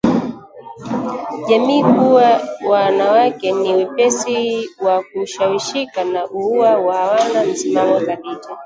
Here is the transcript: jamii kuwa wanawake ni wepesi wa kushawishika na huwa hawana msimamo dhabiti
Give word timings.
jamii 1.47 1.83
kuwa 1.83 2.41
wanawake 2.69 3.51
ni 3.51 3.73
wepesi 3.73 4.69
wa 4.81 5.03
kushawishika 5.03 6.03
na 6.03 6.21
huwa 6.21 6.67
hawana 6.67 7.45
msimamo 7.45 7.99
dhabiti 7.99 8.49